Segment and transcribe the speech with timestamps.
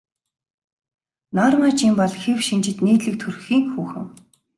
[1.39, 4.05] Норма Жин бол хэв шинжит нийтлэг төрхийн хүүхэн.